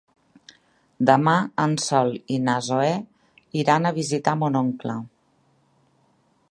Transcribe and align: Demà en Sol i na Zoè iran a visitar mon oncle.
Demà 1.09 1.35
en 1.65 1.75
Sol 1.83 2.09
i 2.37 2.39
na 2.47 2.57
Zoè 2.69 2.89
iran 3.65 3.87
a 3.87 3.93
visitar 4.01 4.35
mon 4.41 4.61
oncle. 4.65 4.99